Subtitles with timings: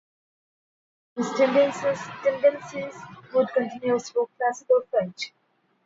[1.15, 2.95] These tendencies
[3.35, 5.31] would continue through Classical French.